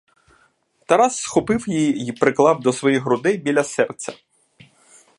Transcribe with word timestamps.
Тарас 0.85 1.15
схопив 1.21 1.69
її 1.69 2.05
й 2.05 2.11
приклав 2.11 2.59
до 2.59 2.73
своїх 2.73 3.03
грудей 3.03 3.37
біля 3.37 3.63
серця. 3.63 4.13